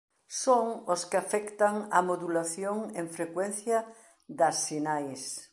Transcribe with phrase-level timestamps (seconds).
[0.43, 3.77] Son os que afectan á modulación en frecuencia
[4.39, 5.21] das sinais.